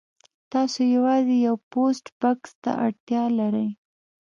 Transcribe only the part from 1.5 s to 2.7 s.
پوسټ بکس